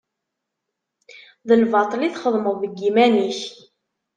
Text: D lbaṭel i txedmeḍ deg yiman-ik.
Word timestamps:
D 1.47 1.49
lbaṭel 1.61 2.01
i 2.07 2.09
txedmeḍ 2.11 2.55
deg 2.63 2.73
yiman-ik. 2.81 3.39